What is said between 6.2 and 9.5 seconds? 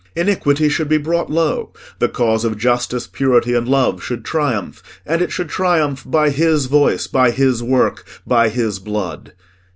his voice, by his work, by his blood.